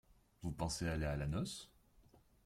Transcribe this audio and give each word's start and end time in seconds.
Vous 0.41 0.51
pensez 0.51 0.87
aller 0.87 1.05
à 1.05 1.15
la 1.15 1.27
noce? 1.27 1.69